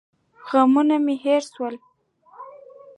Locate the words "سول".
1.53-1.75